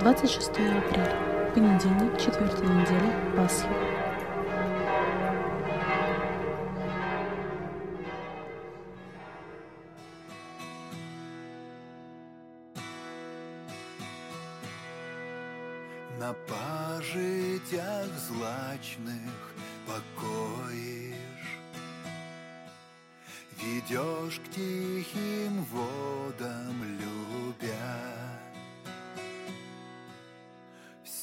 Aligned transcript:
26 0.00 0.50
апреля, 0.50 1.50
понедельник, 1.54 2.18
четвертая 2.18 2.68
неделя, 2.68 3.34
Пасхи. 3.34 3.66
На 16.18 16.34
пажитях 16.46 18.08
злачных 18.28 19.54
покоишь, 19.86 21.16
Ведешь 23.58 24.40
к 24.40 24.50
тихим 24.54 25.64
водам 25.64 26.82
любя. 27.00 28.35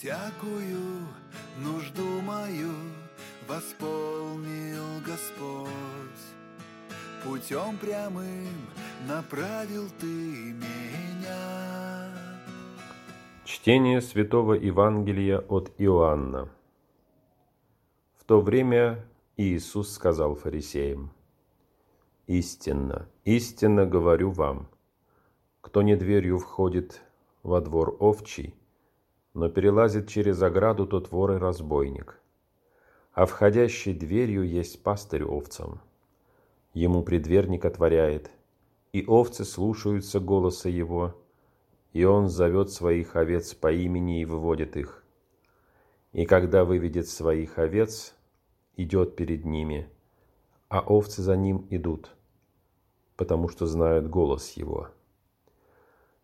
Всякую 0.03 1.07
нужду 1.59 2.03
мою 2.23 2.73
восполнил 3.47 4.99
Господь. 5.05 5.69
Путем 7.23 7.77
прямым 7.77 8.67
направил 9.07 9.87
ты 10.01 10.05
меня. 10.05 12.09
Чтение 13.45 14.01
Святого 14.01 14.55
Евангелия 14.55 15.39
от 15.39 15.71
Иоанна. 15.77 16.49
В 18.17 18.25
то 18.25 18.41
время 18.41 19.05
Иисус 19.37 19.93
сказал 19.93 20.35
фарисеям, 20.35 21.13
«Истинно, 22.27 23.07
истинно 23.23 23.85
говорю 23.85 24.31
вам, 24.31 24.67
кто 25.61 25.81
не 25.81 25.95
дверью 25.95 26.39
входит 26.39 27.01
во 27.41 27.61
двор 27.61 27.95
овчий, 28.01 28.53
но 29.33 29.49
перелазит 29.49 30.07
через 30.07 30.41
ограду, 30.41 30.85
тот 30.85 31.11
вор 31.11 31.33
и 31.33 31.37
разбойник. 31.37 32.19
А 33.13 33.25
входящий 33.25 33.93
дверью 33.93 34.47
есть 34.47 34.83
пастырь 34.83 35.23
овцам. 35.23 35.81
Ему 36.73 37.03
предверник 37.03 37.65
отворяет, 37.65 38.31
и 38.91 39.05
овцы 39.05 39.45
слушаются 39.45 40.19
голоса 40.19 40.69
его, 40.69 41.15
и 41.93 42.03
он 42.03 42.29
зовет 42.29 42.71
своих 42.71 43.15
овец 43.15 43.53
по 43.53 43.71
имени 43.71 44.21
и 44.21 44.25
выводит 44.25 44.77
их. 44.77 45.03
И 46.11 46.25
когда 46.25 46.63
выведет 46.63 47.07
своих 47.07 47.59
овец, 47.59 48.15
идет 48.75 49.15
перед 49.15 49.45
ними, 49.45 49.89
а 50.69 50.79
овцы 50.81 51.21
за 51.21 51.35
ним 51.35 51.67
идут, 51.69 52.15
потому 53.15 53.47
что 53.47 53.67
знают 53.67 54.07
голос 54.07 54.51
его. 54.51 54.89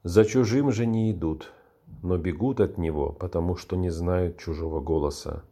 За 0.03 0.25
чужим 0.25 0.71
же 0.71 0.85
не 0.85 1.11
идут, 1.11 1.51
но 2.01 2.17
бегут 2.17 2.59
от 2.59 2.77
него, 2.77 3.11
потому 3.11 3.55
что 3.55 3.75
не 3.75 3.89
знают 3.89 4.37
чужого 4.37 4.79
голоса. 4.79 5.43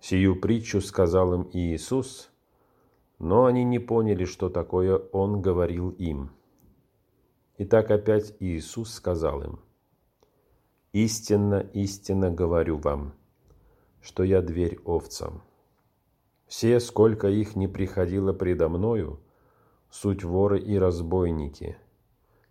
Сию 0.00 0.40
притчу 0.40 0.80
сказал 0.80 1.34
им 1.34 1.50
Иисус, 1.52 2.30
но 3.18 3.46
они 3.46 3.64
не 3.64 3.78
поняли, 3.78 4.24
что 4.24 4.48
такое 4.48 4.96
Он 4.96 5.40
говорил 5.40 5.90
им. 5.90 6.30
Итак, 7.58 7.90
опять 7.90 8.36
Иисус 8.38 8.92
сказал 8.92 9.42
им, 9.42 9.60
«Истинно, 10.92 11.60
истинно 11.72 12.30
говорю 12.30 12.78
вам, 12.78 13.14
что 14.00 14.22
я 14.22 14.40
дверь 14.40 14.78
овцам. 14.84 15.42
Все, 16.46 16.80
сколько 16.80 17.28
их 17.28 17.56
не 17.56 17.68
приходило 17.68 18.32
предо 18.32 18.68
Мною, 18.68 19.20
суть 19.90 20.24
воры 20.24 20.60
и 20.60 20.78
разбойники, 20.78 21.76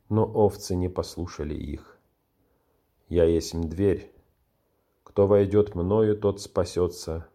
но 0.10 0.26
овцы 0.26 0.76
не 0.76 0.90
послушали 0.90 1.56
их. 1.56 1.97
Я 3.08 3.24
есть 3.24 3.58
дверь. 3.60 4.12
Кто 5.04 5.28
войдет 5.28 5.76
мною, 5.76 6.18
тот 6.18 6.42
спасется, 6.42 7.28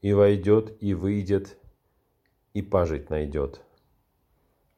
и 0.00 0.12
войдет, 0.12 0.76
и 0.80 0.94
выйдет, 0.94 1.58
и 2.54 2.62
пажить 2.62 3.10
найдет. 3.10 3.60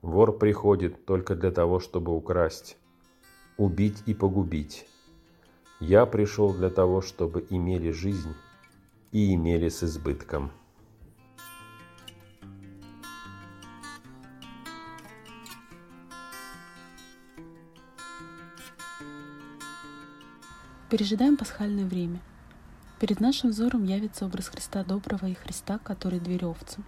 Вор 0.00 0.38
приходит 0.38 1.04
только 1.04 1.34
для 1.34 1.50
того, 1.50 1.78
чтобы 1.78 2.16
украсть, 2.16 2.76
убить 3.58 4.02
и 4.06 4.14
погубить. 4.14 4.86
Я 5.80 6.06
пришел 6.06 6.54
для 6.54 6.70
того, 6.70 7.02
чтобы 7.02 7.46
имели 7.50 7.90
жизнь 7.90 8.34
и 9.12 9.34
имели 9.34 9.68
с 9.68 9.84
избытком. 9.84 10.50
Пережидаем 20.94 21.36
пасхальное 21.36 21.86
время. 21.86 22.20
Перед 23.00 23.18
нашим 23.18 23.50
взором 23.50 23.82
явится 23.82 24.26
образ 24.26 24.46
Христа 24.46 24.84
Доброго 24.84 25.26
и 25.26 25.34
Христа, 25.34 25.80
который 25.80 26.20
дверь 26.20 26.44
овцам. 26.44 26.84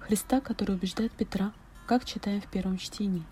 Христа, 0.00 0.40
который 0.40 0.74
убеждает 0.74 1.12
Петра, 1.12 1.52
как 1.86 2.04
читаем 2.04 2.40
в 2.40 2.48
первом 2.48 2.76
чтении. 2.76 3.22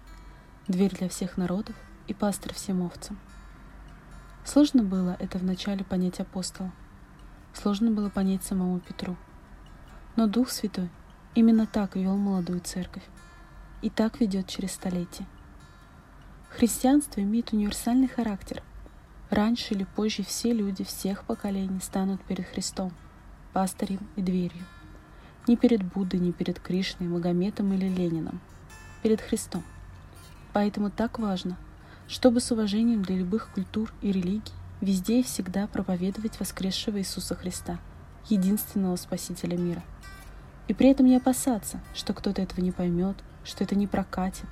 Дверь 0.69 0.95
для 0.95 1.09
всех 1.09 1.37
народов 1.37 1.75
и 2.07 2.15
пастырь 2.15 2.55
всем 2.55 2.83
овцам. 2.83 3.19
Сложно 4.45 4.85
было 4.85 5.17
это 5.19 5.39
вначале 5.39 5.83
понять 5.83 6.21
апостола. 6.21 6.71
Сложно 7.53 7.91
было 7.91 8.09
понять 8.09 8.45
самому 8.45 8.79
Петру. 8.79 9.17
Но 10.15 10.29
Дух 10.29 10.51
Святой 10.51 10.91
именно 11.35 11.67
так 11.67 11.97
вел 11.97 12.17
молодую 12.17 12.61
церковь. 12.61 13.03
И 13.83 13.91
так 13.91 14.21
ведет 14.21 14.47
через 14.47 14.71
столетия. 14.71 15.27
Христианство 16.51 17.21
имеет 17.21 17.53
универсальный 17.53 18.07
характер– 18.07 18.63
Раньше 19.31 19.75
или 19.75 19.85
позже 19.85 20.23
все 20.23 20.55
люди 20.55 20.85
всех 20.85 21.25
поколений 21.25 21.81
станут 21.81 22.23
перед 22.23 22.47
Христом, 22.47 22.93
пастырем 23.53 24.01
и 24.17 24.23
дверью. 24.23 24.65
Не 25.47 25.57
перед 25.57 25.83
Буддой, 25.83 26.19
не 26.19 26.33
перед 26.33 26.59
Кришной, 26.59 27.09
Магометом 27.09 27.75
или 27.75 27.89
Лениным. 27.89 28.41
Перед 29.03 29.21
Христом. 29.21 29.63
Поэтому 30.55 30.91
так 30.91 31.19
важно, 31.19 31.59
чтобы 32.07 32.41
с 32.41 32.51
уважением 32.51 33.03
для 33.03 33.17
любых 33.17 33.51
культур 33.53 33.93
и 34.01 34.13
религий 34.13 34.53
везде 34.81 35.21
и 35.21 35.23
всегда 35.23 35.67
проповедовать 35.67 36.41
воскресшего 36.41 36.99
Иисуса 36.99 37.35
Христа, 37.35 37.79
единственного 38.31 38.97
Спасителя 38.97 39.59
мира. 39.59 39.83
И 40.69 40.75
при 40.75 40.89
этом 40.89 41.05
не 41.05 41.17
опасаться, 41.17 41.83
что 41.95 42.15
кто-то 42.15 42.41
этого 42.41 42.63
не 42.63 42.73
поймет, 42.73 43.17
что 43.45 43.63
это 43.63 43.75
не 43.75 43.87
прокатит, 43.87 44.47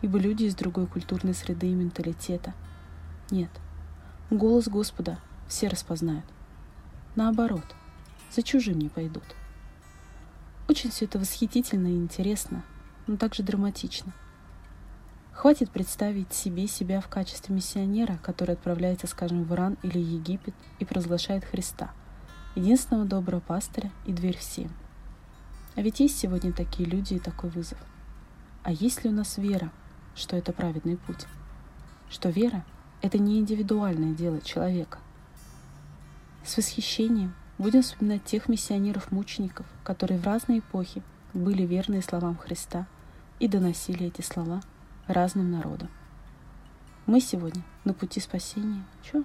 ибо 0.00 0.18
люди 0.18 0.44
из 0.44 0.54
другой 0.54 0.86
культурной 0.86 1.34
среды 1.34 1.66
и 1.66 1.74
менталитета. 1.74 2.54
Нет– 3.30 3.50
Голос 4.32 4.66
Господа 4.66 5.18
все 5.46 5.68
распознают. 5.68 6.24
Наоборот, 7.16 7.66
за 8.30 8.42
чужим 8.42 8.78
не 8.78 8.88
пойдут. 8.88 9.24
Очень 10.70 10.90
все 10.90 11.04
это 11.04 11.18
восхитительно 11.18 11.88
и 11.88 11.96
интересно, 11.96 12.64
но 13.06 13.18
также 13.18 13.42
драматично. 13.42 14.14
Хватит 15.32 15.70
представить 15.70 16.32
себе 16.32 16.66
себя 16.66 17.02
в 17.02 17.08
качестве 17.08 17.54
миссионера, 17.54 18.18
который 18.22 18.54
отправляется, 18.54 19.06
скажем, 19.06 19.44
в 19.44 19.52
Иран 19.52 19.76
или 19.82 19.98
Египет 19.98 20.54
и 20.78 20.86
провозглашает 20.86 21.44
Христа, 21.44 21.92
единственного 22.54 23.04
доброго 23.04 23.40
пастыря 23.40 23.90
и 24.06 24.14
дверь 24.14 24.38
всем. 24.38 24.72
А 25.74 25.82
ведь 25.82 26.00
есть 26.00 26.18
сегодня 26.18 26.54
такие 26.54 26.88
люди 26.88 27.14
и 27.14 27.20
такой 27.20 27.50
вызов. 27.50 27.78
А 28.62 28.72
есть 28.72 29.04
ли 29.04 29.10
у 29.10 29.12
нас 29.12 29.36
вера, 29.36 29.70
что 30.14 30.36
это 30.36 30.54
праведный 30.54 30.96
путь? 30.96 31.26
Что 32.08 32.30
вера 32.30 32.64
это 33.02 33.18
не 33.18 33.38
индивидуальное 33.38 34.14
дело 34.14 34.40
человека. 34.40 34.98
С 36.44 36.56
восхищением 36.56 37.34
будем 37.58 37.82
вспоминать 37.82 38.24
тех 38.24 38.48
миссионеров-мучеников, 38.48 39.66
которые 39.84 40.18
в 40.18 40.24
разные 40.24 40.60
эпохи 40.60 41.02
были 41.34 41.64
верны 41.64 42.00
словам 42.00 42.36
Христа 42.36 42.86
и 43.40 43.48
доносили 43.48 44.06
эти 44.06 44.22
слова 44.22 44.60
разным 45.06 45.50
народам. 45.50 45.88
Мы 47.06 47.20
сегодня 47.20 47.62
на 47.84 47.92
пути 47.92 48.20
спасения. 48.20 48.84
Чё? 49.02 49.24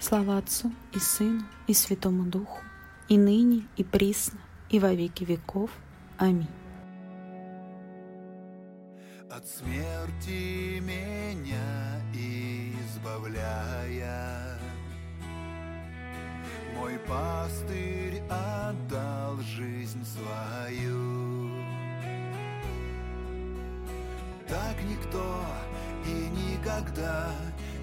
Слава 0.00 0.38
Отцу 0.38 0.72
и 0.92 0.98
Сыну 0.98 1.42
и 1.68 1.72
Святому 1.72 2.24
Духу, 2.24 2.60
и 3.08 3.18
ныне, 3.18 3.66
и 3.76 3.84
присно, 3.84 4.40
и 4.70 4.78
во 4.78 4.92
веки 4.92 5.24
веков. 5.24 5.70
Аминь. 6.18 6.48
От 9.30 9.46
смерти 9.46 10.78
меня 10.80 12.02
избавляя, 13.02 14.58
Мой 16.74 16.98
пастырь 17.08 18.22
отдал 18.28 19.38
жизнь 19.40 20.04
свою. 20.04 21.50
Так 24.48 24.76
никто 24.84 25.44
и 26.06 26.28
никогда 26.28 27.32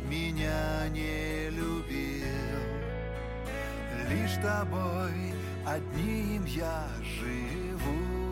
меня 0.08 0.88
не 0.90 1.50
любил, 1.50 2.19
лишь 4.10 4.36
тобой 4.42 5.34
одним 5.66 6.44
я 6.46 6.88
живу. 7.04 8.29